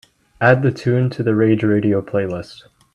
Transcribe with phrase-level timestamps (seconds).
[0.41, 2.63] Add the tune to the Rage Radio playlist.